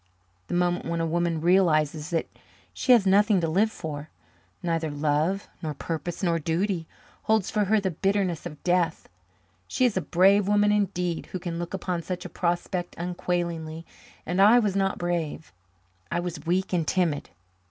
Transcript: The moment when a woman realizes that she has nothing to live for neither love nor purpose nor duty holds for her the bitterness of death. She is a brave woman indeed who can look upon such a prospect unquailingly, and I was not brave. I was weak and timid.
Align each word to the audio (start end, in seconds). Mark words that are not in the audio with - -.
The 0.47 0.55
moment 0.55 0.85
when 0.87 0.99
a 0.99 1.05
woman 1.05 1.41
realizes 1.41 2.09
that 2.09 2.25
she 2.73 2.91
has 2.91 3.05
nothing 3.05 3.39
to 3.39 3.47
live 3.47 3.69
for 3.71 4.09
neither 4.63 4.89
love 4.89 5.47
nor 5.61 5.75
purpose 5.75 6.23
nor 6.23 6.39
duty 6.39 6.87
holds 7.25 7.51
for 7.51 7.65
her 7.65 7.79
the 7.79 7.91
bitterness 7.91 8.47
of 8.47 8.63
death. 8.63 9.07
She 9.67 9.85
is 9.85 9.95
a 9.95 10.01
brave 10.01 10.47
woman 10.47 10.71
indeed 10.71 11.27
who 11.27 11.37
can 11.37 11.59
look 11.59 11.75
upon 11.75 12.01
such 12.01 12.25
a 12.25 12.29
prospect 12.29 12.95
unquailingly, 12.97 13.85
and 14.25 14.41
I 14.41 14.57
was 14.57 14.75
not 14.75 14.97
brave. 14.97 15.53
I 16.11 16.19
was 16.19 16.47
weak 16.47 16.73
and 16.73 16.87
timid. 16.87 17.29